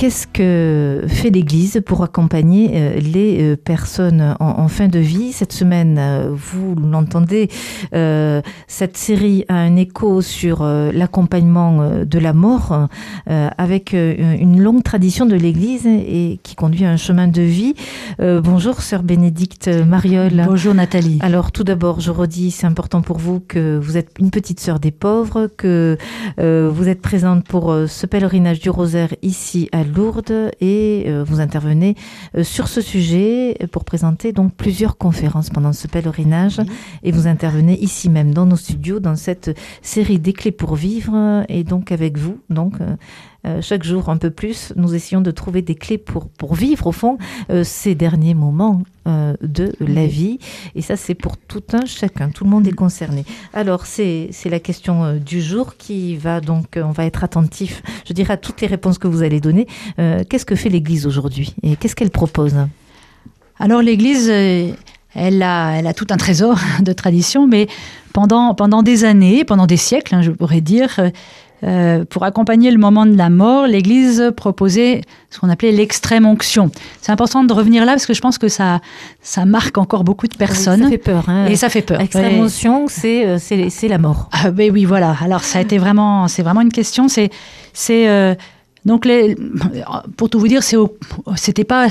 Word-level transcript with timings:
Qu'est-ce 0.00 0.26
que 0.26 1.04
fait 1.08 1.28
l'Église 1.28 1.82
pour 1.84 2.02
accompagner 2.02 2.70
euh, 2.72 3.00
les 3.00 3.42
euh, 3.42 3.56
personnes 3.56 4.34
en, 4.40 4.66
fin 4.68 4.88
de 4.88 4.98
vie? 4.98 5.30
Cette 5.32 5.52
semaine, 5.52 5.98
euh, 5.98 6.30
vous 6.32 6.74
l'entendez, 6.74 7.50
cette 8.66 8.96
série 8.96 9.44
a 9.50 9.56
un 9.56 9.76
écho 9.76 10.22
sur 10.22 10.64
l'accompagnement 10.64 12.04
de 12.06 12.18
la 12.18 12.32
mort, 12.32 12.88
avec 13.26 13.92
une 13.92 14.62
longue 14.62 14.82
tradition 14.82 15.26
de 15.26 15.34
l'Église 15.34 15.86
et 15.86 16.38
qui 16.42 16.54
conduit 16.54 16.86
à 16.86 16.90
un 16.90 16.96
chemin 16.96 17.28
de 17.28 17.42
vie. 17.42 17.74
bonjour, 18.18 18.80
sœur 18.80 19.02
Bénédicte 19.02 19.68
Mariol. 19.68 20.44
Bonjour 20.46 20.72
Nathalie. 20.72 21.18
Alors 21.20 21.52
tout 21.52 21.64
d'abord, 21.64 22.00
je 22.00 22.10
redis, 22.10 22.52
c'est 22.52 22.66
important 22.66 23.02
pour 23.02 23.18
vous 23.18 23.40
que 23.40 23.78
vous 23.78 23.96
êtes 23.96 24.12
une 24.18 24.30
petite 24.30 24.60
sœur 24.60 24.78
des 24.80 24.92
pauvres, 24.92 25.48
que 25.58 25.98
vous 26.38 26.88
êtes 26.88 27.02
présente 27.02 27.44
pour 27.44 27.74
ce 27.86 28.06
pèlerinage 28.06 28.60
du 28.60 28.70
rosaire 28.70 29.10
ici 29.22 29.68
à 29.72 29.82
Lourdes 29.94 30.50
et 30.60 31.04
euh, 31.06 31.24
vous 31.24 31.40
intervenez 31.40 31.96
euh, 32.36 32.44
sur 32.44 32.68
ce 32.68 32.80
sujet 32.80 33.56
pour 33.72 33.84
présenter 33.84 34.32
donc 34.32 34.54
plusieurs 34.54 34.96
conférences 34.96 35.50
pendant 35.50 35.72
ce 35.72 35.86
pèlerinage 35.88 36.60
et 37.02 37.12
vous 37.12 37.26
intervenez 37.26 37.78
ici 37.78 38.08
même 38.08 38.32
dans 38.32 38.46
nos 38.46 38.56
studios 38.56 39.00
dans 39.00 39.16
cette 39.16 39.56
série 39.82 40.18
des 40.18 40.32
clés 40.32 40.52
pour 40.52 40.76
vivre 40.76 41.44
et 41.48 41.64
donc 41.64 41.92
avec 41.92 42.18
vous 42.18 42.38
donc 42.50 42.74
euh, 43.46 43.60
chaque 43.62 43.84
jour 43.84 44.08
un 44.08 44.16
peu 44.16 44.30
plus 44.30 44.72
nous 44.76 44.94
essayons 44.94 45.20
de 45.20 45.30
trouver 45.30 45.62
des 45.62 45.74
clés 45.74 45.98
pour 45.98 46.28
pour 46.28 46.54
vivre 46.54 46.86
au 46.86 46.92
fond 46.92 47.18
ces 47.64 47.94
derniers 47.94 48.34
moments 48.34 48.82
de 49.06 49.72
la 49.80 50.06
vie. 50.06 50.38
Et 50.74 50.82
ça 50.82 50.96
c'est 50.96 51.14
pour 51.14 51.36
tout 51.36 51.62
un 51.72 51.84
chacun. 51.84 52.30
Tout 52.30 52.44
le 52.44 52.50
monde 52.50 52.66
est 52.66 52.72
concerné. 52.72 53.24
Alors 53.52 53.86
c'est 53.86 54.30
la 54.44 54.60
question 54.60 55.16
du 55.16 55.40
jour 55.40 55.76
qui 55.76 56.16
va 56.16 56.40
donc 56.40 56.76
on 56.76 56.92
va 56.92 57.06
être 57.06 57.24
attentif 57.24 57.82
je 58.06 58.12
dirais 58.12 58.34
à 58.34 58.36
toutes 58.36 58.60
les 58.60 58.66
réponses 58.66 58.98
que 58.98 59.06
vous 59.06 59.22
allez 59.22 59.40
donner. 59.40 59.66
Euh, 59.98 60.24
qu'est-ce 60.28 60.44
que 60.44 60.54
fait 60.54 60.68
l'Église 60.68 61.06
aujourd'hui 61.06 61.54
et 61.62 61.76
qu'est-ce 61.76 61.94
qu'elle 61.94 62.10
propose? 62.10 62.56
Alors 63.58 63.82
l'Église, 63.82 64.28
euh, 64.30 64.72
elle 65.14 65.42
a, 65.42 65.78
elle 65.78 65.86
a 65.86 65.94
tout 65.94 66.06
un 66.10 66.16
trésor 66.16 66.58
de 66.80 66.92
tradition, 66.92 67.46
mais 67.46 67.68
pendant, 68.12 68.54
pendant 68.54 68.82
des 68.82 69.04
années, 69.04 69.44
pendant 69.44 69.66
des 69.66 69.76
siècles, 69.76 70.14
hein, 70.14 70.22
je 70.22 70.30
pourrais 70.30 70.60
dire, 70.60 70.98
euh, 71.62 72.04
pour 72.04 72.24
accompagner 72.24 72.70
le 72.70 72.78
moment 72.78 73.06
de 73.06 73.16
la 73.16 73.30
mort, 73.30 73.66
l'Église 73.66 74.32
proposait 74.36 75.02
ce 75.30 75.38
qu'on 75.38 75.48
appelait 75.48 75.72
l'extrême 75.72 76.26
onction. 76.26 76.70
C'est 77.00 77.12
important 77.12 77.44
de 77.44 77.52
revenir 77.52 77.84
là 77.84 77.92
parce 77.92 78.06
que 78.06 78.14
je 78.14 78.20
pense 78.20 78.38
que 78.38 78.48
ça, 78.48 78.80
ça 79.20 79.44
marque 79.44 79.78
encore 79.78 80.04
beaucoup 80.04 80.26
de 80.26 80.36
personnes. 80.36 80.82
ça 80.82 80.88
fait 80.88 80.98
peur. 80.98 81.28
Hein. 81.28 81.46
Et 81.46 81.56
ça 81.56 81.68
fait 81.68 81.82
peur. 81.82 81.98
L'extrême 81.98 82.40
onction, 82.40 82.86
c'est 82.88 83.38
c'est 83.38 83.88
la 83.88 83.98
mort. 83.98 84.28
Ah, 84.32 84.50
ben 84.50 84.70
oui, 84.70 84.84
voilà. 84.84 85.16
Alors 85.22 85.44
ça 85.44 85.58
a 85.58 85.62
été 85.62 85.78
vraiment, 85.78 86.28
c'est 86.28 86.42
vraiment 86.42 86.62
une 86.62 86.72
question. 86.72 87.08
C'est 87.08 87.30
c'est 87.72 88.36
donc, 88.86 89.06
pour 90.16 90.30
tout 90.30 90.38
vous 90.38 90.48
dire, 90.48 90.62
c'était 91.36 91.64
pas 91.64 91.88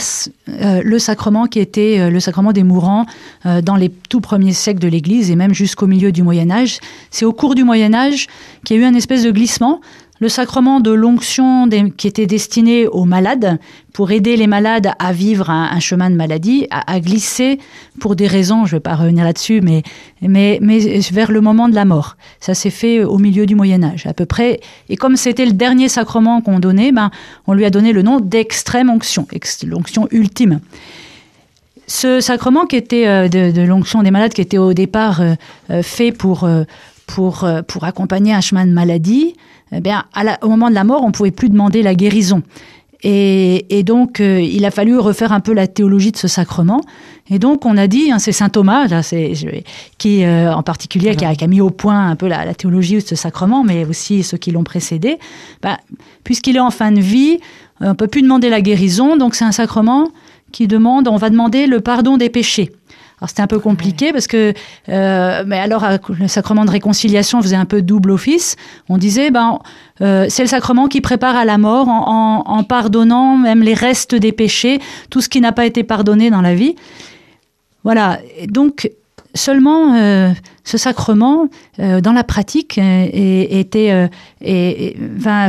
euh, 0.50 0.82
le 0.84 1.00
sacrement 1.00 1.46
qui 1.46 1.60
était 1.60 2.00
euh, 2.00 2.10
le 2.10 2.20
sacrement 2.20 2.52
des 2.52 2.64
mourants 2.64 3.06
euh, 3.46 3.62
dans 3.62 3.76
les 3.76 3.90
tout 3.90 4.22
premiers 4.22 4.54
siècles 4.54 4.80
de 4.80 4.88
l'Église 4.88 5.30
et 5.30 5.36
même 5.36 5.54
jusqu'au 5.54 5.86
milieu 5.86 6.12
du 6.12 6.24
Moyen 6.24 6.50
Âge. 6.50 6.80
C'est 7.12 7.26
au 7.26 7.34
cours 7.34 7.54
du 7.54 7.64
Moyen 7.64 7.94
Âge 7.94 8.28
qu'il 8.66 8.78
y 8.78 8.80
a 8.80 8.84
eu 8.84 8.86
un 8.86 8.96
espèce 8.96 9.24
de 9.24 9.32
glissement 9.32 9.82
le 10.20 10.30
sacrement 10.30 10.80
de 10.80 10.92
l'onction 10.92 11.68
qui 11.98 12.08
était 12.08 12.26
destiné 12.26 12.88
aux 12.88 13.06
malades, 13.06 13.58
pour 13.94 14.12
aider 14.12 14.36
les 14.36 14.48
malades 14.48 14.92
à 15.00 15.12
vivre 15.12 15.50
un, 15.50 15.80
chemin 15.80 16.10
de 16.10 16.16
maladie, 16.16 16.68
a, 16.70 17.00
glissé 17.00 17.60
pour 18.00 18.16
des 18.16 18.28
raisons, 18.28 18.66
je 18.66 18.76
ne 18.76 18.78
vais 18.78 18.82
pas 18.82 18.96
revenir 18.96 19.24
là-dessus, 19.24 19.62
mais, 19.62 19.84
mais, 20.22 20.60
mais 20.62 21.00
vers 21.12 21.32
le 21.32 21.42
moment 21.42 21.70
de 21.70 21.76
la 21.76 21.86
mort. 21.86 22.18
Ça 22.40 22.54
s'est 22.54 22.70
fait 22.70 23.04
au 23.04 23.18
milieu 23.18 23.46
du 23.46 23.56
Moyen 23.56 23.84
Âge, 23.84 24.06
à 24.06 24.14
peu 24.14 24.26
près. 24.26 24.60
Et 24.90 24.98
comme 24.98 25.16
c'était 25.16 25.46
le 25.46 25.54
dernier 25.54 25.90
sacrement 25.90 26.42
qu'on 26.42 26.60
donnait, 26.60 26.92
ben, 26.92 27.12
on 27.48 27.54
lui 27.54 27.66
a 27.66 27.70
donné 27.70 27.94
le 27.94 28.02
nom 28.02 28.20
d'extrême 28.20 28.90
onction, 28.90 29.28
l'onction 29.66 30.08
ultime. 30.12 30.60
Ce 31.90 32.22
sacrement 32.22 32.68
qui 32.68 32.76
était 32.76 33.08
euh, 33.08 33.28
de, 33.28 33.62
l'onction 33.64 34.04
des 34.04 34.12
malades, 34.12 34.32
qui 34.32 34.42
était 34.42 34.60
au 34.60 34.74
départ 34.74 35.22
euh, 35.22 35.34
euh, 35.72 35.82
fait 35.82 36.12
pour, 36.12 36.48
pour, 37.08 37.50
pour 37.68 37.84
accompagner 37.84 38.34
un 38.34 38.42
chemin 38.42 38.68
de 38.68 38.72
maladie, 38.72 39.36
eh 39.72 39.82
bien, 39.82 40.06
au 40.42 40.50
moment 40.50 40.70
de 40.70 40.76
la 40.76 40.84
mort, 40.84 41.04
on 41.04 41.12
pouvait 41.12 41.32
plus 41.32 41.50
demander 41.50 41.82
la 41.82 41.96
guérison. 41.96 42.42
Et, 43.02 43.84
donc, 43.86 44.20
euh, 44.20 44.42
il 44.42 44.66
a 44.66 44.72
fallu 44.72 44.98
refaire 44.98 45.32
un 45.32 45.40
peu 45.40 45.54
la 45.54 45.68
théologie 45.68 46.12
de 46.12 46.18
ce 46.18 46.28
sacrement. 46.28 46.82
Et 47.30 47.40
donc, 47.40 47.66
on 47.66 47.78
a 47.78 47.88
dit, 47.88 48.12
hein, 48.12 48.20
c'est 48.20 48.34
saint 48.34 48.50
Thomas, 48.50 48.88
là, 48.88 49.02
qui 49.98 50.26
euh, 50.26 50.54
en 50.54 50.64
particulier, 50.64 51.16
qui 51.16 51.24
a, 51.24 51.48
mis 51.48 51.62
au 51.62 51.70
point 51.70 52.10
un 52.10 52.16
peu 52.18 52.28
la, 52.28 52.54
théologie 52.54 52.96
de 52.96 53.00
ce 53.00 53.16
sacrement, 53.16 53.64
mais 53.64 53.86
aussi 53.86 54.24
ceux 54.24 54.38
qui 54.38 54.52
l'ont 54.52 54.66
précédé. 54.66 55.18
Bah, 55.62 55.78
puisqu'il 56.26 56.58
est 56.58 56.62
en 56.62 56.72
fin 56.72 56.92
de 56.92 57.00
vie, 57.00 57.40
on 57.80 57.96
peut 57.96 58.08
plus 58.08 58.22
demander 58.22 58.50
la 58.50 58.60
guérison, 58.60 59.16
donc 59.16 59.36
c'est 59.36 59.46
un 59.46 59.54
sacrement 59.54 60.10
qui 60.52 60.68
demande, 60.68 61.08
on 61.08 61.16
va 61.16 61.30
demander 61.30 61.68
le 61.68 61.80
pardon 61.80 62.18
des 62.18 62.30
péchés. 62.30 62.72
Alors 63.20 63.30
c'était 63.30 63.42
un 63.42 63.48
peu 63.48 63.60
compliqué 63.60 64.14
parce 64.14 64.28
que, 64.28 64.54
euh, 64.88 65.44
mais 65.46 65.60
alors 65.60 65.84
euh, 65.84 65.98
le 66.18 66.28
sacrement 66.28 66.64
de 66.64 66.72
réconciliation 66.72 67.42
faisait 67.42 67.58
un 67.58 67.66
peu 67.66 67.82
double 67.82 68.12
office. 68.12 68.56
On 68.88 68.98
disait, 68.98 69.30
ben, 69.30 69.60
euh, 70.02 70.28
c'est 70.30 70.44
le 70.44 70.48
sacrement 70.48 70.88
qui 70.88 71.02
prépare 71.02 71.36
à 71.36 71.44
la 71.44 71.58
mort 71.58 71.90
en, 71.90 72.44
en, 72.46 72.64
pardonnant 72.64 73.38
même 73.38 73.62
les 73.62 73.74
restes 73.74 74.16
des 74.16 74.32
péchés, 74.32 74.80
tout 75.10 75.20
ce 75.20 75.28
qui 75.28 75.42
n'a 75.42 75.52
pas 75.52 75.66
été 75.66 75.84
pardonné 75.84 76.30
dans 76.30 76.42
la 76.42 76.56
vie. 76.56 76.76
Voilà. 77.84 78.20
donc 78.48 78.92
seulement 79.36 79.94
ce 80.64 80.78
sacrement, 80.78 81.48
dans 81.78 82.12
la 82.12 82.24
pratique, 82.24 82.78
était, 82.78 84.10
et, 84.42 84.98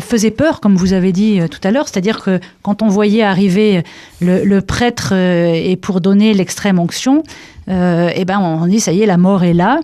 faisait 0.00 0.30
peur, 0.30 0.60
comme 0.60 0.76
vous 0.76 0.92
avez 0.92 1.12
dit 1.12 1.40
tout 1.50 1.58
à 1.64 1.70
l'heure. 1.70 1.88
C'est-à-dire 1.88 2.22
que 2.22 2.38
quand 2.62 2.82
on 2.82 2.88
voyait 2.88 3.22
arriver 3.22 3.82
le, 4.20 4.44
le 4.44 4.60
prêtre 4.60 5.12
et 5.12 5.76
pour 5.76 6.00
donner 6.00 6.34
l'extrême 6.34 6.78
onction, 6.78 7.24
euh, 7.70 8.10
et 8.14 8.24
ben 8.24 8.38
on 8.40 8.66
dit 8.66 8.80
ça 8.80 8.92
y 8.92 9.02
est, 9.02 9.06
la 9.06 9.16
mort 9.16 9.44
est 9.44 9.54
là. 9.54 9.80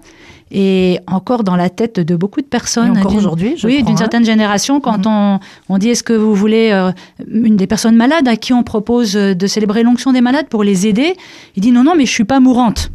Et 0.52 1.00
encore 1.08 1.42
dans 1.42 1.56
la 1.56 1.70
tête 1.70 1.98
de 1.98 2.14
beaucoup 2.14 2.40
de 2.40 2.46
personnes. 2.46 2.96
encore 2.96 3.16
aujourd'hui, 3.16 3.56
Oui, 3.64 3.82
d'une 3.82 3.96
certaine 3.96 4.24
génération, 4.24 4.80
quand 4.80 5.06
mhm. 5.06 5.06
on, 5.06 5.40
on, 5.68 5.78
dit 5.78 5.88
est-ce 5.88 6.04
que 6.04 6.12
vous 6.12 6.34
voulez 6.34 6.70
euh, 6.70 6.92
une 7.28 7.56
des 7.56 7.66
personnes 7.66 7.96
malades 7.96 8.28
à 8.28 8.36
qui 8.36 8.52
on 8.52 8.62
propose 8.62 9.14
de 9.14 9.46
célébrer 9.48 9.82
l'onction 9.82 10.12
des 10.12 10.20
malades 10.20 10.46
pour 10.48 10.62
les 10.62 10.86
aider, 10.86 11.16
il 11.56 11.62
dit 11.62 11.72
non, 11.72 11.82
non, 11.82 11.94
mais 11.96 12.06
je 12.06 12.12
suis 12.12 12.24
pas 12.24 12.38
mourante. 12.38 12.92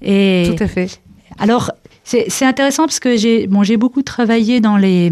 Et 0.00 0.50
Tout 0.56 0.62
à 0.62 0.66
fait. 0.66 1.00
Alors, 1.38 1.72
c'est 2.04 2.44
intéressant 2.44 2.84
parce 2.84 3.00
que 3.00 3.16
j'ai 3.16 3.46
bon, 3.46 3.62
beaucoup 3.78 4.02
travaillé 4.02 4.60
dans 4.60 4.76
les, 4.76 5.10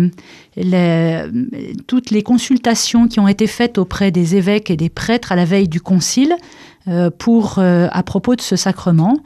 toutes 1.87 2.11
les 2.11 2.23
consultations 2.23 3.09
qui 3.09 3.19
ont 3.19 3.29
été 3.29 3.47
faites 3.47 3.79
auprès 3.79 4.11
des 4.11 4.37
évêques 4.37 4.71
et 4.71 4.77
des 4.77 4.91
prêtres 4.91 5.33
à 5.33 5.37
la 5.37 5.45
veille 5.47 5.69
du 5.69 5.81
concile. 5.81 6.37
Euh, 6.89 7.11
pour, 7.17 7.59
euh, 7.59 7.87
à 7.93 8.03
propos 8.03 8.35
de 8.35 8.41
ce 8.41 8.57
sacrement. 8.57 9.19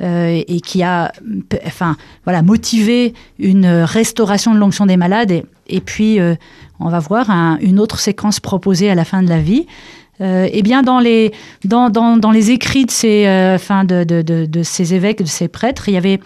Euh, 0.00 0.42
et 0.46 0.60
qui 0.60 0.84
a 0.84 1.10
enfin, 1.66 1.96
voilà, 2.22 2.42
motivé 2.42 3.14
une 3.40 3.66
restauration 3.66 4.54
de 4.54 4.58
l'onction 4.58 4.84
des 4.86 4.98
malades. 4.98 5.42
Et, 5.66 5.80
puis, 5.80 6.20
on 6.78 6.88
va 6.88 7.00
voir 7.00 7.30
une 7.60 7.80
autre 7.80 7.98
séquence 7.98 8.38
proposée 8.38 8.90
à 8.90 8.94
la 8.94 9.04
fin 9.04 9.24
de 9.24 9.28
la 9.28 9.40
vie. 9.40 9.66
eh 10.20 10.62
bien, 10.62 10.82
dans 10.82 11.00
les, 11.00 11.32
dans, 11.64 11.90
dans, 11.90 12.16
dans 12.16 12.30
les 12.30 12.52
écrits 12.52 12.84
de 12.84 12.92
ces, 12.92 13.24
enfin, 13.56 13.82
de, 13.82 14.04
de, 14.04 14.22
de, 14.22 14.62
ces 14.62 14.94
évêques, 14.94 15.20
de 15.20 15.26
ces 15.26 15.48
prêtres, 15.48 15.88
il 15.88 15.94
y 15.94 15.98
avait 15.98 16.20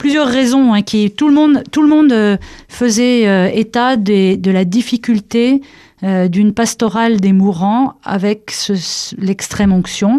plusieurs 0.00 0.26
raisons 0.26 0.74
hein, 0.74 0.82
qui 0.82 1.12
tout 1.12 1.28
le 1.28 1.34
monde, 1.34 1.62
tout 1.70 1.82
le 1.82 1.88
monde 1.88 2.38
faisait 2.68 3.56
état 3.56 3.96
de 3.96 4.50
la 4.50 4.64
difficulté 4.64 5.60
euh, 6.02 6.28
d'une 6.28 6.54
pastorale 6.54 7.20
des 7.20 7.34
mourants 7.34 7.92
avec 8.04 8.54
l'extrême 9.18 9.70
onction. 9.70 10.18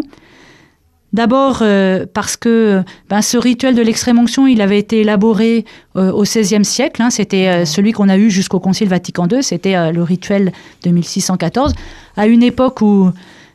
D'abord 1.12 1.58
euh, 1.62 2.06
parce 2.14 2.36
que 2.36 2.84
ben, 3.10 3.20
ce 3.20 3.36
rituel 3.36 3.74
de 3.74 3.82
l'extrême 3.82 4.20
onction, 4.20 4.46
il 4.46 4.62
avait 4.62 4.78
été 4.78 5.00
élaboré 5.00 5.64
euh, 5.96 6.12
au 6.12 6.22
XVIe 6.22 6.64
siècle. 6.64 7.02
Hein. 7.02 7.10
c'était 7.10 7.66
celui 7.66 7.90
qu'on 7.90 8.08
a 8.08 8.16
eu 8.16 8.30
jusqu'au 8.30 8.60
Concile 8.60 8.88
Vatican 8.88 9.26
II. 9.26 9.42
C'était 9.42 9.90
le 9.90 10.04
rituel 10.04 10.52
de 10.84 10.90
1614, 10.90 11.74
à 12.16 12.28
une 12.28 12.44
époque 12.44 12.80
où 12.80 13.10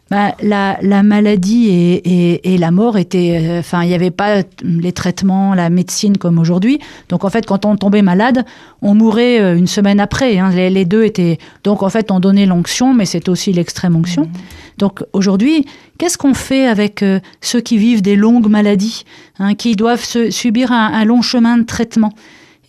bah, 0.10 0.36
la, 0.42 1.04
maladie 1.04 1.70
et, 1.70 2.58
la 2.58 2.72
mort 2.72 2.98
étaient. 2.98 3.40
Euh, 3.42 3.60
enfin, 3.60 3.84
il 3.84 3.90
n'y 3.90 3.94
avait 3.94 4.12
pas 4.12 4.44
les 4.64 4.94
traitements, 4.94 5.54
la 5.54 5.70
médecine 5.70 6.18
comme 6.18 6.40
aujourd'hui. 6.40 6.80
Donc, 7.10 7.26
en 7.26 7.30
fait, 7.30 7.46
quand 7.46 7.66
on 7.66 7.76
tombait 7.76 8.02
malade, 8.02 8.46
on 8.82 8.96
mourait 8.96 9.42
euh, 9.42 9.58
une 9.58 9.68
semaine 9.68 10.00
après. 10.00 10.38
Hein. 10.40 10.52
Les, 10.52 10.86
deux 10.86 11.04
étaient. 11.04 11.40
Donc, 11.66 11.84
en 11.84 11.90
fait, 11.90 12.10
on 12.10 12.22
donnait 12.22 12.46
l'onction, 12.46 12.94
mais 12.94 13.06
c'est 13.06 13.28
aussi 13.28 13.52
l'extrême 13.52 13.98
onction. 13.98 14.24
Mmh. 14.24 14.32
Donc, 14.78 15.04
aujourd'hui, 15.12 15.66
qu'est-ce 15.98 16.18
qu'on 16.18 16.34
fait 16.34 16.68
avec 16.68 17.04
euh, 17.04 17.20
ceux 17.42 17.60
qui 17.60 17.78
vivent 17.78 18.02
des 18.02 18.16
longues 18.16 18.48
maladies, 18.48 19.04
hein, 19.40 19.56
qui 19.56 19.76
doivent 19.76 20.06
subir 20.30 20.72
un, 20.72 21.04
long 21.04 21.22
chemin 21.22 21.58
de 21.58 21.64
traitement? 21.64 22.14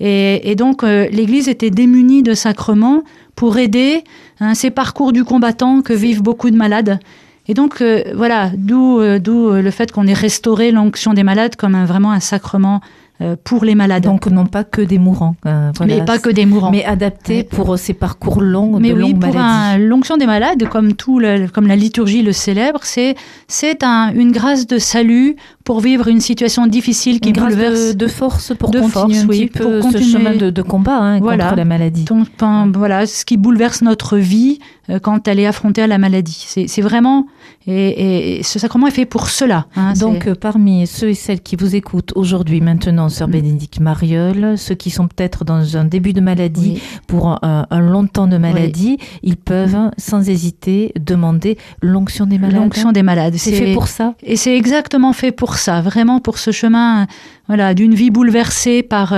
Et, 0.01 0.55
donc, 0.55 0.85
l'Église 0.85 1.49
était 1.49 1.71
démunie 1.71 2.23
de 2.23 2.35
sacrements 2.35 3.03
pour 3.35 3.59
aider 3.59 4.05
hein, 4.39 4.55
ces 4.55 4.71
parcours 4.71 5.13
du 5.13 5.25
combattant 5.25 5.83
que 5.83 5.93
vivent 5.93 6.23
beaucoup 6.23 6.51
de 6.51 6.57
malades. 6.57 7.01
Et 7.49 7.55
donc, 7.55 7.81
euh, 7.81 8.05
voilà, 8.15 8.51
d'où 8.57 9.01
euh, 9.01 9.19
d'où 9.19 9.53
le 9.53 9.71
fait 9.71 9.91
qu'on 9.91 10.07
ait 10.07 10.13
restauré 10.13 10.71
l'onction 10.71 11.15
des 11.15 11.25
malades 11.25 11.57
comme 11.57 11.75
un, 11.75 11.87
vraiment 11.87 12.13
un 12.13 12.21
sacrement 12.21 12.81
euh, 13.21 13.35
pour 13.43 13.65
les 13.65 13.75
malades. 13.75 14.05
Donc 14.05 14.29
non 14.29 14.47
pas 14.47 14.63
que 14.63 14.81
des 14.81 14.99
mourants. 14.99 15.35
Euh, 15.45 15.73
voilà. 15.77 15.97
Mais 15.97 16.05
pas 16.05 16.21
que 16.21 16.31
des 16.31 16.47
mourants. 16.47 16.71
Mais 16.71 16.85
adapté 16.85 17.43
pour 17.43 17.77
ces 17.77 17.93
parcours 17.93 18.41
longs 18.41 18.79
mais 18.79 18.91
de 18.91 18.95
oui, 18.95 19.01
longues 19.01 19.21
pour 19.21 19.35
l'onction 19.79 20.17
des 20.17 20.27
malades, 20.27 20.69
comme 20.69 20.93
tout, 20.93 21.19
le, 21.19 21.49
comme 21.49 21.67
la 21.67 21.75
liturgie 21.75 22.23
le 22.23 22.31
célèbre, 22.31 22.79
c'est 22.85 23.17
c'est 23.49 23.83
un, 23.83 24.13
une 24.15 24.31
grâce 24.31 24.69
de 24.69 24.79
salut 24.79 25.35
pour 25.69 25.81
vivre 25.81 26.09
une 26.09 26.23
situation 26.23 26.67
difficile 26.67 27.21
qui 27.21 27.35
bouleverse. 27.35 27.89
de, 27.89 27.93
de 27.93 28.07
force 28.07 28.55
pour 28.59 28.71
de 28.71 28.81
continuer 28.81 29.19
force, 29.19 29.25
oui, 29.29 29.51
ce 29.93 29.99
chemin 30.03 30.35
de, 30.35 30.49
de 30.49 30.63
combat 30.63 30.97
hein, 30.99 31.21
Voilà. 31.21 31.45
contre 31.45 31.57
la 31.57 31.67
maladie. 31.67 32.05
Donc, 32.05 32.27
voilà, 32.75 33.05
ce 33.07 33.27
qui 33.27 33.37
bouleverse 33.37 33.83
notre 33.83 34.17
vie 34.17 34.61
euh, 34.89 34.99
quand 34.99 35.29
elle 35.29 35.39
est 35.39 35.45
affrontée 35.47 35.83
à 35.83 35.87
la 35.87 35.99
maladie. 35.99 36.47
C'est 36.67 36.81
vraiment 36.81 37.27
et, 37.67 38.41
ce 38.43 38.59
sacrement 38.59 38.87
est 38.87 38.93
fait 38.93 39.05
pour 39.05 39.29
cela. 39.29 39.67
hein, 39.77 39.93
Donc, 40.01 40.27
euh, 40.27 40.35
parmi 40.35 40.87
ceux 40.87 41.11
et 41.11 41.15
celles 41.15 41.43
qui 41.43 41.55
vous 41.55 41.77
écoutent 41.77 42.13
aujourd'hui, 42.17 42.63
maintenant, 42.63 43.11
Sœur 43.11 43.29
Mm. 43.29 43.33
Bénédicte 43.33 43.81
Mariol, 43.81 44.57
ceux 44.57 44.75
qui 44.75 44.89
sont 44.89 45.07
peut-être 45.07 45.45
dans 45.45 45.77
un 45.77 45.85
début 45.85 46.15
de 46.15 46.23
maladie, 46.23 46.75
oui. 46.77 46.83
pour 47.07 47.39
un, 47.45 47.67
un 47.69 47.81
long 47.81 48.07
temps 48.07 48.27
de 48.27 48.39
maladie, 48.39 48.97
ils 49.23 49.37
peuvent, 49.37 49.77
sans 49.99 50.27
hésiter, 50.31 50.93
demander 50.99 51.59
l'onction 51.83 52.25
des 52.25 52.39
malades. 52.39 52.57
l'onction 52.57 52.91
des 52.93 53.03
malades. 53.03 53.35
C'est 53.37 53.53
fait 53.53 53.75
pour 53.75 53.87
ça? 53.89 54.15
Et 54.23 54.37
c'est 54.37 54.57
exactement 54.57 55.13
fait 55.13 55.31
pour 55.33 55.58
ça, 55.59 55.81
vraiment 55.81 56.21
pour 56.21 56.39
ce 56.39 56.51
chemin, 56.51 57.07
voilà, 57.47 57.75
d'une 57.75 57.95
vie 57.95 58.11
bouleversée 58.11 58.83
par 58.83 59.13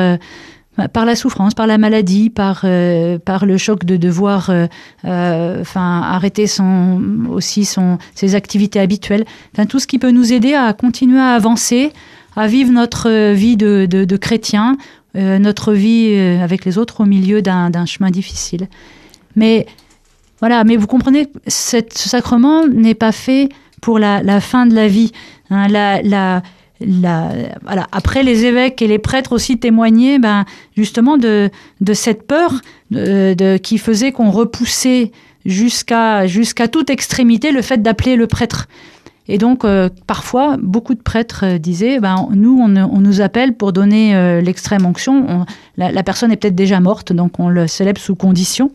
euh, 0.79 0.89
par 0.89 1.05
la 1.05 1.17
souffrance, 1.17 1.55
par 1.55 1.67
la 1.67 1.79
maladie, 1.79 2.31
par 2.31 2.63
euh, 2.65 3.19
par 3.19 3.45
le 3.45 3.59
choc 3.59 3.85
de 3.85 3.97
devoir, 3.97 4.51
euh, 4.51 5.61
enfin 5.61 6.03
arrêter 6.03 6.47
son 6.47 7.01
aussi 7.29 7.65
son 7.65 7.99
ses 8.15 8.35
activités 8.35 8.79
habituelles, 8.79 9.25
enfin 9.53 9.67
tout 9.67 9.79
ce 9.79 9.87
qui 9.87 9.99
peut 9.99 10.13
nous 10.13 10.33
aider 10.33 10.55
à 10.55 10.73
continuer 10.73 11.19
à 11.19 11.31
avancer, 11.31 11.93
à 12.37 12.47
vivre 12.47 12.73
notre 12.73 13.33
vie 13.33 13.57
de 13.57 13.87
de, 13.91 14.05
de 14.05 14.17
chrétien, 14.17 14.77
notre 15.15 15.73
vie 15.73 16.15
avec 16.41 16.65
les 16.65 16.79
autres 16.79 17.01
au 17.01 17.05
milieu 17.05 17.43
d'un 17.43 17.87
chemin 17.87 18.11
difficile. 18.11 18.69
Mais 19.35 19.67
voilà, 20.39 20.63
mais 20.63 20.77
vous 20.77 20.87
comprenez, 20.87 21.27
cette, 21.49 21.99
ce 21.99 22.09
sacrement 22.09 22.67
n'est 22.69 22.95
pas 22.95 23.11
fait 23.11 23.49
pour 23.81 23.99
la 23.99 24.41
fin 24.41 24.67
de 24.67 24.75
la 24.75 24.87
vie. 24.87 25.11
Hein. 25.51 26.41
Après, 27.93 28.23
les 28.23 28.45
évêques 28.45 28.81
et 28.83 28.87
les 28.87 28.99
prêtres 28.99 29.33
aussi 29.33 29.59
témoignaient 29.59 30.19
ben, 30.19 30.45
justement 30.77 31.19
de, 31.19 31.51
cette 31.93 32.27
peur 32.27 32.61
de- 32.91 33.57
qui 33.59 33.79
faisait 33.79 34.13
qu'on 34.13 34.31
repoussait 34.31 35.13
jusqu'à 35.45 36.27
toute 36.71 36.91
extrémité 36.91 37.53
le 37.53 37.63
fait 37.63 37.83
d'appeler 37.83 38.17
le 38.17 38.27
prêtre. 38.27 38.67
Et 39.29 39.39
donc, 39.39 39.65
euh, 39.65 39.89
parfois, 40.09 40.57
beaucoup 40.61 40.95
de 40.95 41.01
prêtres 41.03 41.45
euh, 41.45 41.59
disaient, 41.59 42.01
ben, 42.01 42.29
nous, 42.33 42.59
on, 42.61 42.69
nous 42.69 43.21
appelle 43.21 43.55
pour 43.55 43.73
donner 43.73 44.17
euh, 44.17 44.41
l'extrême 44.41 44.85
onction. 44.85 45.25
On- 45.29 45.47
la, 45.77 45.93
la 45.93 46.03
personne 46.03 46.33
est 46.33 46.37
peut-être 46.37 46.57
déjà 46.57 46.81
morte, 46.81 47.13
donc 47.13 47.39
on 47.39 47.49
le 47.49 47.69
célèbre 47.69 48.01
sous 48.01 48.17
condition. 48.17 48.73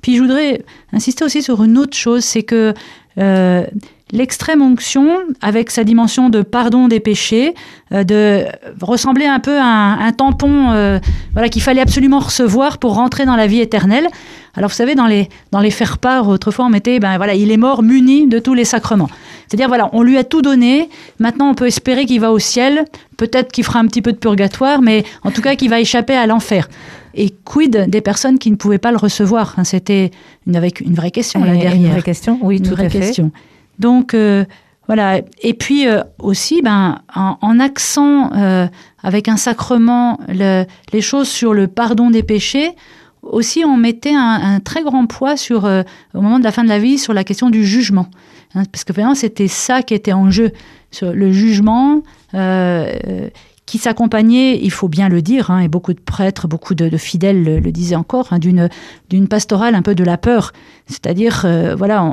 Puis 0.00 0.16
je 0.16 0.22
voudrais 0.22 0.62
insister 0.94 1.24
aussi 1.24 1.42
sur 1.42 1.62
une 1.62 1.76
autre 1.76 1.96
chose, 1.96 2.24
c'est 2.24 2.42
que 2.42 2.72
euh, 3.18 3.66
l'extrême 4.12 4.62
onction, 4.62 5.08
avec 5.40 5.70
sa 5.70 5.84
dimension 5.84 6.28
de 6.28 6.42
pardon 6.42 6.86
des 6.88 7.00
péchés, 7.00 7.54
euh, 7.92 8.04
de 8.04 8.44
ressembler 8.80 9.26
un 9.26 9.40
peu 9.40 9.58
à 9.58 9.64
un, 9.64 9.98
un 10.06 10.12
tampon 10.12 10.70
euh, 10.70 10.98
voilà, 11.32 11.48
qu'il 11.48 11.62
fallait 11.62 11.80
absolument 11.80 12.18
recevoir 12.20 12.78
pour 12.78 12.94
rentrer 12.94 13.24
dans 13.24 13.36
la 13.36 13.46
vie 13.46 13.60
éternelle. 13.60 14.06
Alors 14.54 14.68
vous 14.68 14.76
savez, 14.76 14.94
dans 14.94 15.06
les, 15.06 15.30
dans 15.50 15.60
les 15.60 15.70
faire-part, 15.70 16.28
autrefois 16.28 16.66
on 16.66 16.68
mettait, 16.68 17.00
ben 17.00 17.16
voilà, 17.16 17.34
il 17.34 17.50
est 17.50 17.56
mort 17.56 17.82
muni 17.82 18.26
de 18.28 18.38
tous 18.38 18.52
les 18.52 18.66
sacrements. 18.66 19.08
C'est-à-dire, 19.48 19.68
voilà, 19.68 19.88
on 19.92 20.02
lui 20.02 20.18
a 20.18 20.24
tout 20.24 20.42
donné, 20.42 20.88
maintenant 21.18 21.48
on 21.50 21.54
peut 21.54 21.66
espérer 21.66 22.04
qu'il 22.04 22.20
va 22.20 22.32
au 22.32 22.38
ciel, 22.38 22.84
peut-être 23.16 23.50
qu'il 23.50 23.64
fera 23.64 23.78
un 23.80 23.86
petit 23.86 24.02
peu 24.02 24.12
de 24.12 24.18
purgatoire, 24.18 24.82
mais 24.82 25.04
en 25.24 25.30
tout 25.30 25.40
cas 25.42 25.56
qu'il 25.56 25.70
va 25.70 25.80
échapper 25.80 26.14
à 26.14 26.26
l'enfer. 26.26 26.68
Et 27.14 27.30
quid 27.44 27.86
des 27.88 28.00
personnes 28.00 28.38
qui 28.38 28.50
ne 28.50 28.56
pouvaient 28.56 28.78
pas 28.78 28.90
le 28.90 28.96
recevoir? 28.96 29.54
Hein, 29.58 29.64
C'était 29.64 30.10
une, 30.46 30.56
avec 30.56 30.80
une 30.80 30.94
vraie 30.94 31.10
question 31.10 31.44
là 31.44 31.54
et 31.54 31.58
derrière. 31.58 31.74
Une 31.74 31.90
vraie 31.90 32.02
question, 32.02 32.38
oui, 32.42 32.58
Une 32.58 32.68
vraie 32.68 32.86
à 32.86 32.90
fait. 32.90 33.00
question. 33.00 33.30
Donc 33.82 34.14
euh, 34.14 34.44
voilà. 34.86 35.20
Et 35.42 35.54
puis 35.54 35.86
euh, 35.86 36.02
aussi, 36.18 36.62
ben, 36.62 37.00
en, 37.14 37.36
en 37.42 37.60
accent 37.60 38.32
euh, 38.32 38.66
avec 39.02 39.28
un 39.28 39.36
sacrement 39.36 40.18
le- 40.28 40.64
les 40.92 41.00
choses 41.02 41.28
sur 41.28 41.52
le 41.52 41.66
pardon 41.66 42.08
des 42.10 42.22
péchés. 42.22 42.70
Aussi, 43.22 43.64
on 43.64 43.76
mettait 43.76 44.14
un, 44.16 44.58
très 44.58 44.82
grand 44.82 45.06
poids 45.06 45.36
sur, 45.36 45.62
au 45.64 46.20
moment 46.20 46.40
de 46.40 46.44
la 46.44 46.50
fin 46.50 46.64
de 46.64 46.68
la 46.68 46.80
vie, 46.80 46.98
sur 46.98 47.12
la 47.14 47.22
question 47.22 47.50
du 47.50 47.64
jugement, 47.64 48.08
Hein, 48.54 48.64
parce 48.70 48.82
que 48.84 48.92
vraiment 48.92 49.14
c'était 49.14 49.48
ça 49.48 49.82
qui 49.82 49.94
était 49.94 50.12
en 50.12 50.30
jeu, 50.30 50.50
sur 50.90 51.12
le 51.12 51.30
jugement. 51.32 52.02
Qui 53.64 53.78
s'accompagnait, 53.78 54.58
il 54.60 54.70
faut 54.72 54.88
bien 54.88 55.08
le 55.08 55.22
dire, 55.22 55.50
hein, 55.50 55.60
et 55.60 55.68
beaucoup 55.68 55.94
de 55.94 56.00
prêtres, 56.00 56.48
beaucoup 56.48 56.74
de, 56.74 56.96
fidèles 56.96 57.44
le, 57.44 57.72
disaient 57.72 57.94
encore, 57.96 58.28
hein, 58.32 58.38
d'une 58.38 58.68
d'une 59.08 59.28
pastorale 59.28 59.74
un 59.74 59.82
peu 59.82 59.94
de 59.94 60.02
la 60.04 60.18
peur. 60.18 60.52
C'est-à-dire, 60.88 61.42
euh, 61.44 61.76
voilà, 61.76 62.12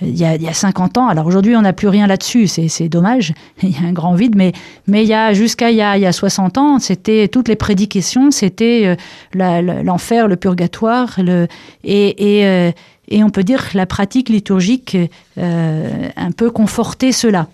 il 0.00 0.16
y, 0.16 0.24
a, 0.24 0.36
y 0.36 0.48
a 0.48 0.54
50 0.54 0.96
ans, 0.96 1.08
alors 1.08 1.26
aujourd'hui 1.26 1.54
on 1.54 1.60
n'a 1.62 1.74
plus 1.74 1.88
rien 1.88 2.06
là-dessus, 2.06 2.46
c'est 2.46 2.68
c'est 2.68 2.88
dommage, 2.88 3.34
il 3.62 3.70
y 3.70 3.76
a 3.76 3.86
un 3.86 3.92
grand 3.92 4.14
vide, 4.14 4.36
mais, 4.36 4.52
mais 4.86 5.04
y 5.04 5.12
a 5.12 5.34
jusqu'à 5.34 5.70
il, 5.70 5.76
y 5.76 5.82
a- 5.82 5.98
y 5.98 6.06
a 6.06 6.12
60 6.12 6.56
ans, 6.56 6.78
c'était 6.78 7.28
toutes 7.28 7.48
les 7.48 7.56
prédications, 7.56 8.30
c'était 8.30 8.96
euh, 9.36 9.82
l'enfer, 9.84 10.28
le 10.28 10.36
purgatoire, 10.36 11.14
le, 11.18 11.46
et, 11.84 12.38
et, 12.40 12.46
euh, 12.46 12.72
et 13.08 13.22
on 13.22 13.28
peut 13.28 13.44
dire 13.44 13.70
que 13.70 13.76
la 13.76 13.86
pratique 13.86 14.30
liturgique 14.30 14.96
un 15.36 16.32
peu 16.36 16.50
confortait 16.50 17.12
cela. 17.12 17.48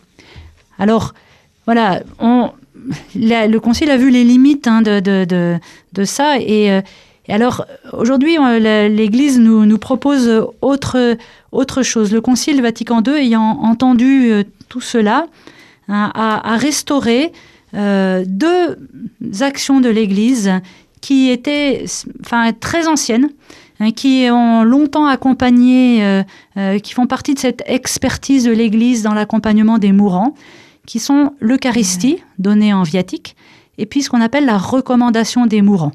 Alors, 0.78 1.14
voilà, 1.64 2.02
on, 2.20 2.50
le 3.14 3.58
Concile 3.58 3.90
a 3.90 3.96
vu 3.96 4.10
les 4.10 4.24
limites 4.24 4.66
hein, 4.66 4.82
de, 4.82 5.00
de, 5.00 5.58
de, 5.92 6.04
ça. 6.04 6.38
Et, 6.40 6.70
euh, 6.70 6.80
alors, 7.28 7.66
aujourd'hui, 7.92 8.38
euh, 8.38 8.88
l'Église 8.88 9.38
nous, 9.38 9.78
propose 9.78 10.30
autre, 10.62 11.16
autre 11.52 11.82
chose. 11.82 12.12
Le 12.12 12.20
Concile 12.20 12.62
Vatican 12.62 13.02
II, 13.06 13.14
ayant 13.14 13.58
entendu 13.62 14.30
euh, 14.30 14.44
tout 14.68 14.80
cela, 14.80 15.26
hein, 15.88 16.10
a, 16.14 16.56
restauré 16.56 17.32
deux 17.72 18.76
actions 19.40 19.80
de 19.80 19.90
l'Église 19.90 20.50
qui 21.02 21.30
étaient 21.30 21.84
enfin, 22.24 22.52
très 22.52 22.88
anciennes, 22.88 23.28
hein, 23.80 23.90
qui 23.90 24.28
ont 24.30 24.62
longtemps 24.62 25.06
accompagné, 25.06 26.22
qui 26.82 26.94
font 26.94 27.06
partie 27.06 27.34
de 27.34 27.38
cette 27.38 27.62
expertise 27.66 28.44
de 28.44 28.52
l'Église 28.52 29.02
dans 29.02 29.12
l'accompagnement 29.12 29.76
des 29.76 29.92
mourants 29.92 30.34
qui 30.86 30.98
sont 30.98 31.32
l'Eucharistie, 31.40 32.18
donnée 32.38 32.72
en 32.72 32.82
viatique, 32.82 33.36
et 33.78 33.86
puis 33.86 34.02
ce 34.02 34.08
qu'on 34.10 34.20
appelle 34.20 34.46
la 34.46 34.58
recommandation 34.58 35.46
des 35.46 35.60
mourants. 35.62 35.92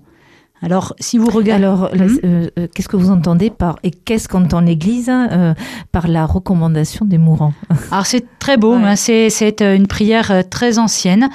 Alors, 0.63 0.93
si 0.99 1.17
vous 1.17 1.25
regardez... 1.29 1.63
Alors, 1.63 1.89
Mhm. 1.95 2.19
euh, 2.23 2.47
euh, 2.59 2.67
qu'est-ce 2.75 2.87
que 2.87 2.95
vous 2.97 3.09
entendez 3.09 3.49
par 3.49 3.77
et 3.81 3.89
qu'est-ce 3.89 4.27
qu'entend 4.27 4.61
l'Église 4.61 5.09
euh, 5.09 5.55
par 5.91 6.07
la 6.07 6.27
recommandation 6.27 7.03
des 7.03 7.17
mourants? 7.17 7.53
Alors, 7.89 8.05
c'est 8.05 8.23
très 8.37 8.57
beau, 8.57 8.75
Ouais. 8.75 8.83
hein, 8.83 8.95
c'est 8.95 9.61
une 9.61 9.87
prière 9.87 10.43
très 10.51 10.77
ancienne 10.77 11.29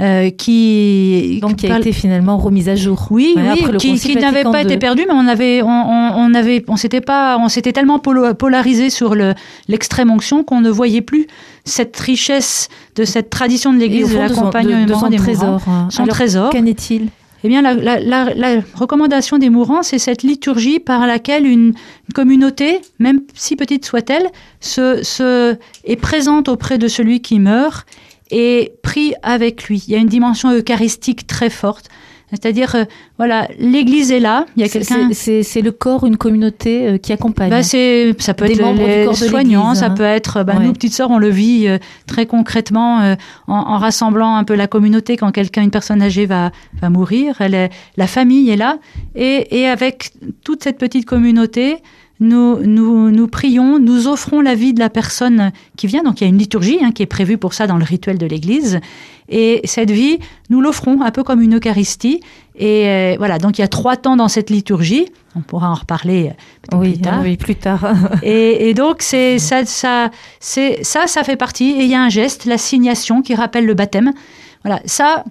euh, 0.00 0.30
qui... 0.30 1.38
Donc, 1.42 1.56
qui 1.56 1.66
a 1.66 1.70
parle- 1.70 1.80
été 1.82 1.92
finalement 1.92 2.36
remise 2.38 2.68
à 2.68 2.76
jour. 2.76 3.06
Oui, 3.10 3.32
Ouais, 3.36 3.42
oui, 3.42 3.48
après 3.64 3.76
qui, 3.78 4.16
n'avait 4.16 4.44
pas 4.44 4.62
été 4.62 4.76
perdu, 4.76 5.02
mais 5.08 5.14
on 5.14 5.26
avait, 5.26 5.62
on, 5.62 5.68
on, 5.68 6.12
on 6.16 6.34
avait, 6.34 6.64
on 6.68 6.76
s'était 6.76 7.00
pas, 7.00 7.36
on 7.38 7.48
s'était 7.48 7.72
tellement 7.72 7.98
polarisé 7.98 8.90
sur 8.90 9.14
le 9.14 9.34
l'extrême 9.66 10.10
onction 10.10 10.44
qu'on 10.44 10.60
ne 10.60 10.70
voyait 10.70 11.00
plus 11.02 11.26
cette 11.64 11.96
richesse 11.98 12.68
de 12.96 13.04
cette 13.04 13.30
tradition 13.30 13.72
de 13.72 13.78
l'Église 13.78 14.12
de 14.12 14.18
l'accompagnement 14.18 14.84
de- 14.86 14.88
de 14.92 14.94
son 14.94 15.08
des 15.08 15.16
trésor. 15.16 15.44
mourants. 15.52 15.62
hein. 15.72 15.88
Son 15.90 16.04
Alors, 16.04 16.14
trésor. 16.14 16.50
Qu'en 16.50 16.64
est-il? 16.66 17.08
Eh 17.44 17.48
bien, 17.48 17.62
la, 17.62 17.74
la- 17.74 18.00
la- 18.00 18.34
la 18.34 18.60
recommandation 18.74 19.38
des 19.38 19.48
mourants, 19.48 19.84
c'est 19.84 19.98
cette 20.00 20.24
liturgie 20.24 20.80
par 20.80 21.06
laquelle 21.06 21.46
une, 21.46 21.68
une 21.68 22.12
communauté, 22.14 22.80
même 22.98 23.20
si 23.34 23.54
petite 23.54 23.84
soit-elle, 23.84 24.26
se, 24.60 25.04
se, 25.04 25.56
est 25.84 25.96
présente 25.96 26.48
auprès 26.48 26.78
de 26.78 26.88
celui 26.88 27.20
qui 27.20 27.38
meurt 27.38 27.86
et 28.30 28.72
prie 28.82 29.14
avec 29.22 29.64
lui. 29.64 29.84
Il 29.88 29.92
y 29.92 29.96
a 29.96 29.98
une 29.98 30.08
dimension 30.08 30.50
eucharistique 30.52 31.26
très 31.26 31.50
forte. 31.50 31.86
C'est-à-dire, 32.30 32.74
euh, 32.74 32.84
voilà, 33.16 33.48
l'Église 33.58 34.12
est 34.12 34.20
là, 34.20 34.44
il 34.54 34.60
y 34.60 34.62
a 34.62 34.68
C'est- 34.68 34.80
quelqu'un... 34.80 35.08
c'est- 35.14 35.62
le 35.62 35.72
corps, 35.72 36.04
une 36.04 36.18
communauté 36.18 36.86
euh, 36.86 36.98
qui 36.98 37.10
accompagne. 37.14 37.48
Bah, 37.48 37.62
c'est, 37.62 38.14
ça 38.18 38.34
peut 38.34 38.44
Des 38.46 38.60
être 38.60 38.70
les 38.74 39.14
soignants, 39.14 39.74
ça 39.74 39.86
hein. 39.86 39.90
peut 39.92 40.02
être, 40.02 40.42
bah, 40.44 40.56
Ouais. 40.58 40.64
nous, 40.66 40.74
petites 40.74 40.92
sœurs, 40.92 41.10
on 41.10 41.16
le 41.16 41.30
vit 41.30 41.66
euh, 41.66 41.78
très 42.06 42.26
concrètement 42.26 42.98
en, 43.46 43.54
en 43.54 43.78
rassemblant 43.78 44.36
un 44.36 44.44
peu 44.44 44.54
la 44.56 44.66
communauté 44.66 45.16
quand 45.16 45.32
quelqu'un, 45.32 45.62
une 45.62 45.70
personne 45.70 46.02
âgée 46.02 46.26
va, 46.26 46.50
va 46.82 46.90
mourir. 46.90 47.36
Elle 47.40 47.54
est- 47.54 47.70
la 47.96 48.06
famille 48.06 48.50
est 48.50 48.56
là. 48.56 48.78
Et, 49.14 49.60
et 49.60 49.66
avec 49.66 50.12
toute 50.44 50.62
cette 50.62 50.76
petite 50.76 51.06
communauté, 51.06 51.76
nous, 52.20 52.58
nous, 52.66 53.10
nous 53.10 53.28
prions, 53.28 53.78
nous 53.78 54.08
offrons 54.08 54.40
la 54.40 54.54
vie 54.54 54.72
de 54.72 54.80
la 54.80 54.90
personne 54.90 55.52
qui 55.76 55.86
vient. 55.86 56.02
Donc 56.02 56.20
il 56.20 56.24
y 56.24 56.26
a 56.26 56.30
une 56.30 56.38
liturgie 56.38 56.78
hein, 56.82 56.90
qui 56.90 57.02
est 57.02 57.06
prévue 57.06 57.38
pour 57.38 57.54
ça 57.54 57.66
dans 57.66 57.76
le 57.76 57.84
rituel 57.84 58.18
de 58.18 58.26
l'Église. 58.26 58.80
Et 59.28 59.60
cette 59.64 59.90
vie, 59.90 60.18
nous 60.50 60.60
l'offrons 60.60 61.02
un 61.02 61.10
peu 61.10 61.22
comme 61.22 61.42
une 61.42 61.56
Eucharistie. 61.56 62.20
Et 62.56 62.88
euh, 62.88 63.14
voilà, 63.18 63.38
donc 63.38 63.58
il 63.58 63.60
y 63.60 63.64
a 63.64 63.68
trois 63.68 63.96
temps 63.96 64.16
dans 64.16 64.28
cette 64.28 64.50
liturgie. 64.50 65.06
On 65.36 65.40
pourra 65.40 65.70
en 65.70 65.74
reparler 65.74 66.32
euh, 66.72 66.76
oui, 66.76 66.92
plus 66.92 67.00
tard. 67.00 67.20
Oui, 67.22 67.36
plus 67.36 67.54
tard. 67.54 67.94
et, 68.22 68.68
et, 68.68 68.74
donc 68.74 68.96
c'est 69.00 69.38
ça, 69.38 69.64
ça, 69.64 70.10
c'est 70.40 70.82
ça, 70.82 71.06
ça 71.06 71.22
fait 71.22 71.36
partie. 71.36 71.70
Et 71.70 71.84
il 71.84 71.90
y 71.90 71.94
a 71.94 72.02
un 72.02 72.08
geste, 72.08 72.46
l'assignation, 72.46 73.22
qui 73.22 73.34
rappelle 73.34 73.66
le 73.66 73.74
baptême. 73.74 74.12
Voilà, 74.64 74.80
ça, 74.86 75.24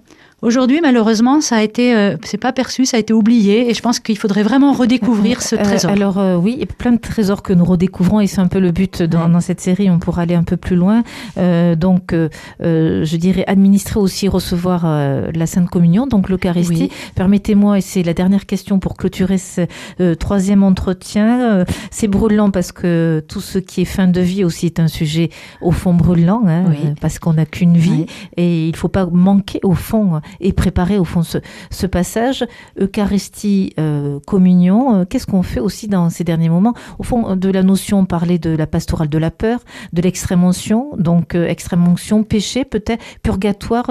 Aujourd'hui, 0.44 0.82
malheureusement, 0.84 1.42
ça 1.42 1.56
a 1.58 1.64
été, 1.64 1.96
euh, 1.96 2.16
c'est 2.24 2.38
pas 2.38 2.54
perçu, 2.54 2.86
ça 2.86 2.98
a 2.98 3.00
été 3.00 3.12
oublié, 3.12 3.72
et 3.72 3.74
je 3.74 3.82
pense 3.82 4.00
qu'il 4.00 4.20
faudrait 4.20 4.44
vraiment 4.44 4.72
redécouvrir 4.72 5.42
ce 5.42 5.56
Euh, 5.56 5.64
trésor. 5.64 5.90
alors 5.90 6.20
euh, 6.20 6.36
oui, 6.38 6.52
il 6.54 6.60
y 6.60 6.64
a 6.64 6.68
plein 6.68 6.92
de 6.92 7.00
trésors 7.00 7.42
que 7.42 7.54
nous 7.54 7.66
redécouvrons, 7.66 8.20
et 8.20 8.28
c'est 8.28 8.40
un 8.40 8.46
peu 8.48 8.60
le 8.60 8.70
but 8.70 9.02
dans, 9.02 9.26
Ouais. 9.26 9.32
dans 9.32 9.40
cette 9.42 9.60
série. 9.62 9.90
On 9.90 9.98
pourra 9.98 10.22
aller 10.22 10.36
un 10.36 10.44
peu 10.44 10.56
plus 10.56 10.76
loin. 10.76 11.04
Euh, 11.40 11.74
donc, 11.76 12.14
euh, 12.14 12.30
je 12.62 13.18
dirais 13.18 13.46
administrer 13.48 14.00
aussi, 14.00 14.28
recevoir 14.28 14.84
euh, 14.86 15.32
la 15.34 15.48
Sainte 15.48 15.72
Communion, 15.72 16.06
donc 16.06 16.30
l'Eucharistie. 16.30 16.84
Oui. 16.84 16.92
Permettez-moi, 17.16 17.80
et 17.80 17.82
c'est 17.82 18.04
la 18.04 18.14
dernière 18.14 18.46
question 18.46 18.78
pour 18.78 18.96
clôturer 18.96 19.40
ce 19.40 19.62
euh, 20.02 20.14
troisième 20.14 20.62
entretien. 20.62 21.42
euh, 21.62 21.66
c'est 21.90 22.08
brûlant 22.08 22.52
parce 22.52 22.72
que 22.72 23.24
tout 23.28 23.42
ce 23.42 23.58
qui 23.58 23.82
est 23.82 23.86
fin 23.86 24.08
de 24.08 24.22
vie 24.22 24.44
aussi 24.44 24.68
est 24.68 24.80
un 24.80 24.88
sujet 24.88 25.32
au 25.64 25.72
fond 25.72 25.96
brûlant, 25.96 26.44
hein, 26.46 26.66
Oui. 26.70 26.94
parce 27.02 27.18
qu'on 27.18 27.34
n'a 27.34 27.48
qu'une 27.48 27.76
vie. 27.76 28.02
Ouais. 28.02 28.06
Et 28.38 28.68
il 28.68 28.76
faut 28.76 28.88
pas 28.88 29.08
manquer 29.12 29.60
au 29.64 29.74
fond 29.74 30.22
et 30.40 30.54
préparer 30.54 30.98
au 30.98 31.04
fond 31.04 31.24
ce, 31.24 31.86
passage. 31.88 32.46
Eucharistie, 32.80 33.74
euh, 33.80 34.20
communion, 34.26 34.96
euh, 34.96 35.06
qu'est-ce 35.06 35.26
qu'on 35.26 35.44
fait 35.44 35.60
aussi 35.60 35.88
dans 35.88 36.10
ces 36.10 36.24
derniers 36.24 36.50
moments? 36.50 36.74
Au 37.00 37.04
fond, 37.04 37.36
de 37.36 37.50
la 37.50 37.64
notion, 37.64 38.00
on 38.00 38.06
parlait 38.06 38.40
de 38.40 38.50
la 38.50 38.68
pastorale 38.68 39.10
de 39.10 39.18
la 39.18 39.32
peur, 39.32 39.60
de 39.94 40.02
l'extrême 40.02 40.44
onction, 40.44 40.92
donc 40.98 41.36
euh, 41.36 41.48
extrême 41.48 41.88
onction, 41.88 42.24
péché 42.24 42.66
peut-être, 42.66 43.04
purgatoire. 43.24 43.90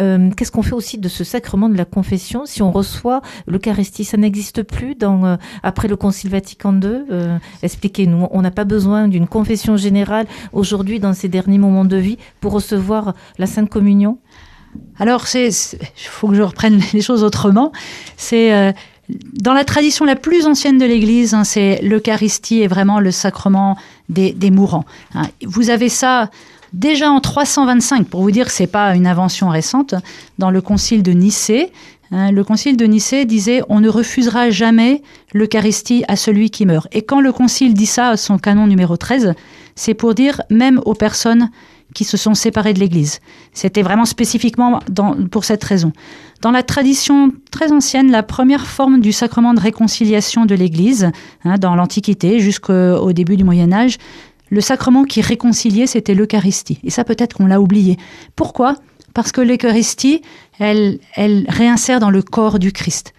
euh, 0.00 0.30
qu'est-ce 0.36 0.52
qu'on 0.52 0.62
fait 0.62 0.74
aussi 0.74 0.98
de 0.98 1.08
ce 1.08 1.24
sacrement 1.24 1.68
de 1.68 1.76
la 1.76 1.84
confession? 1.84 2.46
Si 2.46 2.62
on 2.62 2.70
reçoit 2.70 3.22
l'Eucharistie 3.46 4.04
Ça 4.04 4.16
n'existe 4.16 4.62
plus 4.62 4.96
euh, 5.02 5.36
après 5.62 5.88
le 5.88 5.96
Concile 5.96 6.30
Vatican 6.30 6.74
II 6.80 7.04
Euh, 7.10 7.38
Expliquez-nous, 7.62 8.28
on 8.30 8.42
n'a 8.42 8.50
pas 8.50 8.64
besoin 8.64 9.08
d'une 9.08 9.26
confession 9.26 9.76
générale 9.76 10.26
aujourd'hui 10.52 11.00
dans 11.00 11.12
ces 11.12 11.28
derniers 11.28 11.58
moments 11.58 11.84
de 11.84 11.96
vie 11.96 12.18
pour 12.40 12.52
recevoir 12.52 13.14
la 13.38 13.46
Sainte 13.46 13.68
Communion? 13.68 14.18
Alors, 14.98 15.24
il 15.34 15.50
faut 15.96 16.28
que 16.28 16.34
je 16.34 16.42
reprenne 16.42 16.80
les 16.92 17.02
choses 17.02 17.24
autrement. 17.24 17.72
C'est 18.16 18.52
euh, 18.54 18.72
dans 19.08 19.52
la 19.52 19.64
tradition 19.64 20.04
la 20.04 20.16
plus 20.16 20.46
ancienne 20.46 20.78
de 20.78 20.84
l'Église, 20.84 21.34
hein, 21.34 21.44
c'est 21.44 21.80
l'Eucharistie 21.82 22.62
est 22.62 22.68
vraiment 22.68 23.00
le 23.00 23.10
sacrement 23.10 23.76
des, 24.08 24.32
des 24.32 24.50
mourants. 24.50 24.84
hein. 25.14 25.22
Vous 25.44 25.70
avez 25.70 25.88
ça 25.88 26.30
déjà 26.72 27.10
en 27.10 27.20
325, 27.20 28.06
pour 28.06 28.22
vous 28.22 28.30
dire 28.30 28.46
que 28.46 28.52
c'est 28.52 28.66
pas 28.66 28.94
une 28.94 29.06
invention 29.06 29.48
récente, 29.48 29.94
dans 30.38 30.50
le 30.50 30.60
Concile 30.62 31.02
de 31.02 31.12
Nicée. 31.12 31.72
Hein, 32.12 32.30
le 32.30 32.44
Concile 32.44 32.76
de 32.76 32.84
Nicée 32.84 33.24
disait 33.24 33.62
on 33.68 33.80
ne 33.80 33.88
refusera 33.88 34.50
jamais 34.50 35.02
l'Eucharistie 35.32 36.04
à 36.06 36.16
celui 36.16 36.50
qui 36.50 36.66
meurt. 36.66 36.86
Et 36.92 37.02
quand 37.02 37.20
le 37.20 37.32
Concile 37.32 37.74
dit 37.74 37.86
ça, 37.86 38.16
son 38.16 38.38
canon 38.38 38.66
numéro 38.66 38.96
13, 38.96 39.34
c'est 39.74 39.94
pour 39.94 40.14
dire 40.14 40.42
même 40.50 40.80
aux 40.84 40.94
personnes 40.94 41.50
qui 41.94 42.04
se 42.04 42.16
sont 42.16 42.34
séparées 42.34 42.72
de 42.72 42.78
l'Église. 42.78 43.20
C'était 43.52 43.82
vraiment 43.82 44.04
spécifiquement 44.04 44.80
pour 45.30 45.44
cette 45.44 45.62
raison. 45.64 45.92
Dans 46.40 46.50
la 46.50 46.62
tradition 46.62 47.32
très 47.50 47.70
ancienne, 47.70 48.10
la 48.10 48.22
première 48.22 48.66
forme 48.66 49.00
du 49.00 49.12
sacrement 49.12 49.54
de 49.54 49.60
réconciliation 49.60 50.46
de 50.46 50.54
l'Église, 50.54 51.10
hein, 51.44 51.56
dans 51.58 51.74
l'Antiquité 51.74 52.40
jusqu'au 52.40 52.72
au 52.72 53.12
début 53.12 53.36
du 53.36 53.44
Moyen 53.44 53.72
Âge, 53.72 53.98
le 54.52 54.60
sacrement 54.60 55.04
qui 55.04 55.22
réconciliait, 55.22 55.86
c'était 55.86 56.14
l'Eucharistie. 56.14 56.78
Et 56.84 56.90
ça, 56.90 57.04
peut-être 57.04 57.34
qu'on 57.34 57.46
l'a 57.46 57.58
oublié. 57.58 57.96
Pourquoi? 58.36 58.76
Parce 59.14 59.32
que 59.32 59.40
l'Eucharistie, 59.40 60.22
elle, 60.58 60.98
elle 61.14 61.44
réinsère 61.48 62.00
dans 62.00 62.10
le 62.10 62.22
corps 62.22 62.58
du 62.58 62.72
Christ. 62.72 63.12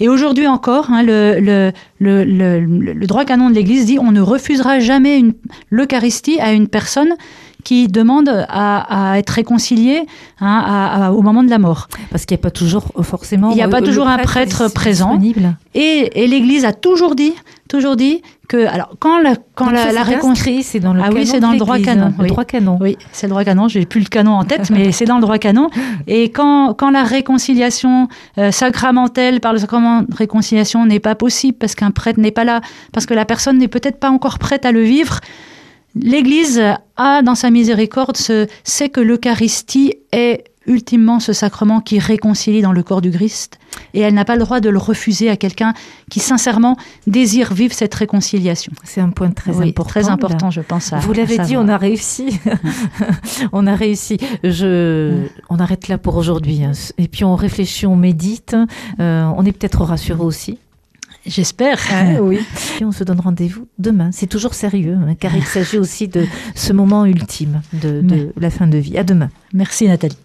Et 0.00 0.08
aujourd'hui 0.08 0.46
encore, 0.46 0.90
hein, 0.90 1.02
le, 1.02 1.72
droit 3.06 3.26
canon 3.26 3.50
de 3.50 3.54
l'Église 3.54 3.84
dit 3.84 3.98
on 3.98 4.12
ne 4.12 4.22
refusera 4.22 4.80
jamais 4.80 5.22
l'Eucharistie 5.68 6.40
à 6.40 6.52
une 6.52 6.68
personne 6.68 7.14
qui 7.64 7.88
demande 7.88 8.28
à, 8.48 9.12
à 9.12 9.18
être 9.18 9.30
réconciliée 9.30 10.02
hein, 10.40 10.62
à- 10.66 11.06
à- 11.06 11.10
au 11.12 11.22
moment 11.22 11.42
de 11.42 11.50
la 11.50 11.58
mort. 11.58 11.88
Parce 12.10 12.24
qu'il 12.26 12.34
n'y 12.36 12.40
a 12.40 12.42
pas 12.42 12.50
toujours 12.50 12.84
euh, 12.98 13.02
forcément. 13.02 13.50
Il 13.50 13.56
n'y 13.56 13.62
a 13.62 13.66
euh, 13.66 13.70
pas 13.70 13.82
toujours 13.82 14.08
un 14.08 14.18
prêtre 14.18 14.72
présent. 14.72 15.16
disponible. 15.16 15.56
Et, 15.74 16.10
et 16.22 16.26
l'Église 16.26 16.64
a 16.64 16.72
toujours 16.72 17.14
dit, 17.14 17.32
toujours 17.68 17.96
dit 17.96 18.22
que 18.48 18.66
alors 18.66 18.90
quand 18.98 19.20
la 19.20 19.36
quand 19.54 19.66
Donc 19.66 19.74
la, 19.74 19.90
c'est 19.92 20.02
réconciliation 20.02 20.68
c'est 20.72 20.80
dans 20.80 20.92
le 20.92 21.00
Ah 21.04 21.08
oui, 21.12 21.20
canon 21.20 21.26
c'est 21.26 21.36
de 21.36 21.42
dans 21.42 21.52
le 21.52 21.58
droit 21.58 21.78
canon, 21.78 22.06
hein, 22.06 22.14
Le 22.18 22.22
oui. 22.24 22.28
droit 22.30 22.44
canon. 22.44 22.78
Oui, 22.80 22.96
c'est 23.12 23.26
le 23.26 23.30
droit 23.30 23.44
canon. 23.44 23.68
J'ai 23.68 23.86
plus 23.86 24.00
le 24.00 24.06
canon 24.08 24.32
en 24.32 24.44
tête, 24.44 24.70
mais 24.70 24.90
c'est 24.90 25.04
dans 25.04 25.16
le 25.16 25.20
droit 25.22 25.38
canon. 25.38 25.70
Et 26.08 26.30
quand, 26.30 26.74
quand 26.74 26.90
la 26.90 27.04
réconciliation 27.04 28.08
euh, 28.38 28.50
sacramentelle 28.50 29.40
par 29.40 29.52
le 29.52 29.58
sacrement 29.60 30.02
de 30.02 30.12
réconciliation 30.14 30.84
n'est 30.86 30.98
pas 30.98 31.14
possible 31.14 31.58
parce 31.58 31.74
qu'un 31.76 31.92
prêtre 31.92 32.18
n'est 32.18 32.32
pas 32.32 32.44
là, 32.44 32.60
parce 32.92 33.06
que 33.06 33.14
la 33.14 33.24
personne 33.24 33.58
n'est 33.58 33.68
peut-être 33.68 34.00
pas 34.00 34.10
encore 34.10 34.38
prête 34.40 34.64
à 34.66 34.72
le 34.72 34.82
vivre, 34.82 35.20
l'Église 35.94 36.62
a 36.96 37.22
dans 37.22 37.34
sa 37.34 37.50
miséricorde 37.50 38.16
ce, 38.16 38.46
sait 38.64 38.88
que 38.88 39.00
l'Eucharistie 39.00 39.94
est 40.12 40.44
ultimement 40.66 41.20
ce 41.20 41.32
sacrement 41.32 41.80
qui 41.80 41.98
réconcilie 41.98 42.60
dans 42.60 42.70
le 42.72 42.82
corps 42.82 43.00
du 43.00 43.10
Christ 43.10 43.58
et 43.94 44.00
elle 44.00 44.14
n'a 44.14 44.26
pas 44.26 44.36
le 44.36 44.42
droit 44.44 44.60
de 44.60 44.68
le 44.68 44.78
refuser 44.78 45.28
à 45.30 45.36
quelqu'un 45.36 45.72
qui 46.10 46.20
sincèrement 46.20 46.76
désire 47.06 47.54
vivre 47.54 47.74
cette 47.74 47.94
réconciliation. 47.94 48.70
C'est 48.84 49.00
un 49.00 49.08
point 49.08 49.30
très 49.30 49.52
Oui, 49.52 49.70
important. 49.70 49.88
très 49.88 50.02
là. 50.02 50.12
important, 50.12 50.50
je 50.50 50.60
pense. 50.60 50.92
À, 50.92 50.98
Vous 50.98 51.12
l'avez 51.14 51.38
dit, 51.38 51.56
on 51.56 51.66
a 51.66 51.76
réussi. 51.78 52.38
on 53.52 53.66
a 53.66 53.74
réussi. 53.74 54.18
Je, 54.44 55.26
on 55.48 55.58
arrête 55.58 55.88
là 55.88 55.98
pour 55.98 56.16
aujourd'hui. 56.16 56.62
hein. 56.62 56.72
Et 56.98 57.08
puis 57.08 57.24
on 57.24 57.34
réfléchit, 57.36 57.86
on 57.86 57.96
médite. 57.96 58.54
Euh, 59.00 59.24
on 59.36 59.44
est 59.46 59.52
peut-être 59.52 59.82
rassuré 59.82 60.20
aussi. 60.22 60.58
J'espère. 61.26 61.78
oui. 62.22 62.40
Et 62.80 62.84
on 62.84 62.92
se 62.92 63.04
donne 63.04 63.20
rendez-vous 63.20 63.66
demain. 63.78 64.10
C'est 64.12 64.26
toujours 64.26 64.54
sérieux, 64.54 64.96
hein, 64.96 65.14
car 65.18 65.36
il 65.36 65.44
s'agit 65.44 65.78
aussi 65.78 66.08
de 66.08 66.24
ce 66.54 66.72
moment 66.72 67.04
ultime 67.04 67.62
de, 67.72 68.00
de 68.00 68.32
la 68.38 68.50
fin 68.50 68.66
de 68.66 68.78
vie. 68.78 68.96
À 68.96 69.04
demain. 69.04 69.28
Merci 69.52 69.86
Nathalie. 69.86 70.16